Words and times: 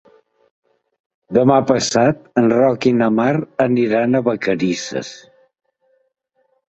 Demà 1.37 1.57
passat 1.71 2.23
en 2.41 2.49
Roc 2.53 2.87
i 2.91 2.93
na 3.01 3.09
Mar 3.17 3.29
aniran 3.65 4.15
a 4.15 4.23
Vacarisses. 4.29 5.13